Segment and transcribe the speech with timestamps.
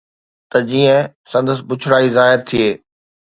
[0.49, 0.99] ته جيئن
[1.31, 2.67] سندس بڇڙائي ظاهر ٿئي